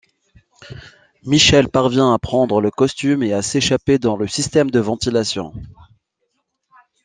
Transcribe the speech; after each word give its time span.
Michelle 1.25 1.69
parvient 1.69 2.11
à 2.11 2.17
prendre 2.17 2.59
le 2.59 2.71
costume 2.71 3.21
et 3.21 3.33
à 3.33 3.43
s'échapper 3.43 3.99
dans 3.99 4.17
le 4.17 4.25
système 4.25 4.71
de 4.71 4.79
ventilation. 4.79 5.53